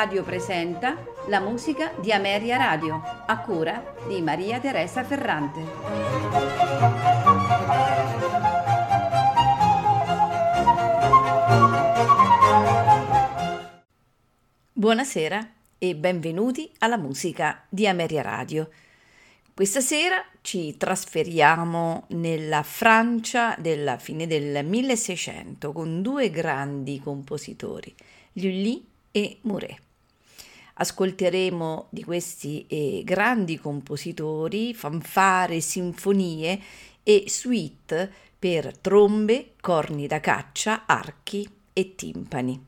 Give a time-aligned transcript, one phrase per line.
[0.00, 0.96] Radio presenta
[1.26, 5.60] la musica di Ameria Radio, a cura di Maria Teresa Ferrante.
[14.72, 18.70] Buonasera e benvenuti alla musica di Ameria Radio.
[19.52, 27.94] Questa sera ci trasferiamo nella Francia della fine del 1600 con due grandi compositori,
[28.32, 29.88] Lully e Mouret.
[30.80, 36.58] Ascolteremo di questi eh, grandi compositori fanfare, sinfonie
[37.02, 42.64] e suite per trombe, corni da caccia, archi e timpani.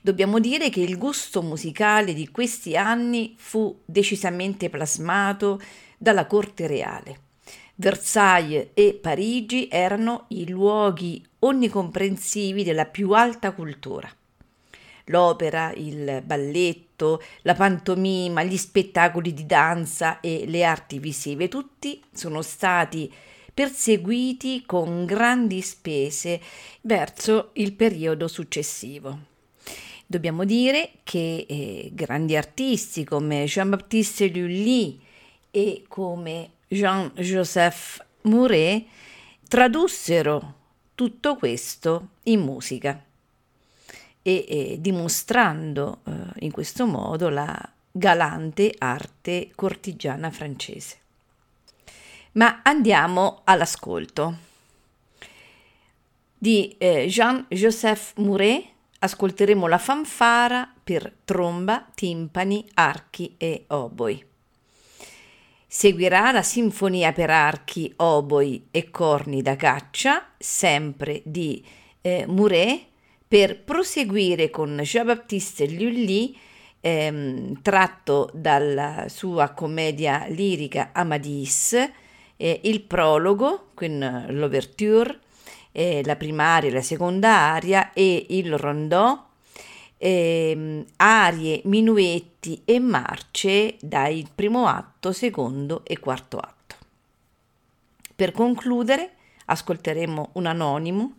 [0.00, 5.60] Dobbiamo dire che il gusto musicale di questi anni fu decisamente plasmato
[5.98, 7.20] dalla corte reale.
[7.74, 14.10] Versailles e Parigi erano i luoghi onnicomprensivi della più alta cultura.
[15.06, 22.40] L'opera, il balletto, la pantomima, gli spettacoli di danza e le arti visive, tutti sono
[22.40, 23.12] stati
[23.52, 26.40] perseguiti con grandi spese
[26.80, 29.32] verso il periodo successivo.
[30.06, 35.00] Dobbiamo dire che eh, grandi artisti come Jean-Baptiste Lully
[35.50, 38.84] e come Jean-Joseph Mouret
[39.46, 40.54] tradussero
[40.94, 43.02] tutto questo in musica
[44.26, 47.56] e, e dimostrando eh, in questo modo la
[47.92, 50.96] galante arte cortigiana francese.
[52.32, 54.38] Ma andiamo all'ascolto.
[56.36, 58.64] Di eh, Jean-Joseph Mouret
[58.98, 64.24] ascolteremo la fanfara per tromba, timpani, archi e oboi.
[65.66, 71.64] Seguirà la sinfonia per archi, oboi e corni da caccia, sempre di
[72.00, 72.92] eh, Mouret,
[73.34, 76.38] per proseguire con Jean-Baptiste Lully,
[76.80, 81.72] ehm, tratto dalla sua commedia lirica Amadis,
[82.36, 85.18] eh, il prologo, con l'ouverture,
[85.72, 89.26] eh, la prima aria e la seconda aria e il rondò,
[89.96, 96.76] eh, arie, minuetti e marce dal primo atto, secondo e quarto atto.
[98.14, 99.10] Per concludere,
[99.46, 101.14] ascolteremo un anonimo.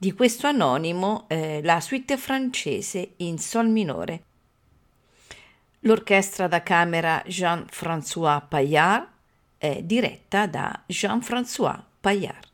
[0.00, 4.22] Di questo anonimo eh, la suite francese in sol minore.
[5.80, 9.08] L'orchestra da camera Jean-François Paillard
[9.58, 12.47] è diretta da Jean-François Paillard.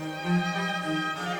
[0.00, 1.39] Música